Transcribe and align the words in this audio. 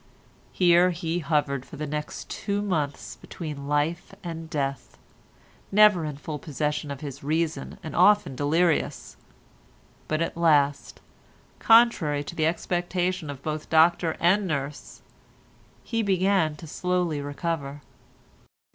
Here 0.51 0.89
he 0.89 1.19
hovered 1.19 1.63
for 1.63 1.75
the 1.75 1.85
next 1.85 2.27
two 2.27 2.63
months 2.63 3.17
between 3.17 3.67
life 3.67 4.15
and 4.23 4.49
death, 4.49 4.97
never 5.71 6.05
in 6.05 6.17
full 6.17 6.39
possession 6.39 6.89
of 6.89 7.01
his 7.01 7.23
reason 7.23 7.77
and 7.83 7.95
often 7.95 8.35
delirious, 8.35 9.15
but 10.07 10.19
at 10.19 10.35
last, 10.35 11.01
contrary 11.59 12.23
to 12.23 12.33
the 12.35 12.47
expectation 12.47 13.29
of 13.29 13.43
both 13.43 13.69
doctor 13.69 14.17
and 14.19 14.47
nurse, 14.47 15.03
he 15.83 16.01
began 16.01 16.57
slowly 16.57 17.17
to 17.17 17.23
recover. 17.23 17.83